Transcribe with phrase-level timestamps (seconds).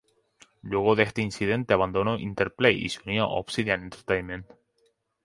[0.63, 4.47] Luego de este incidente abandonó Interplay y se unió a Obsidian Entertainment.